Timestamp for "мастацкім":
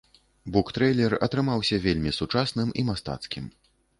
2.91-3.45